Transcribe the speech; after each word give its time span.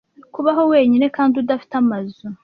kubaho 0.33 0.61
wenyine 0.71 1.05
kandi 1.17 1.33
udafite 1.41 1.73
amazu 1.81 2.25